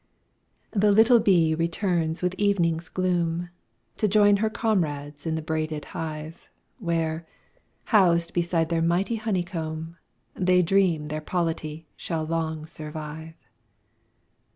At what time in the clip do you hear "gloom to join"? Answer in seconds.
2.89-4.37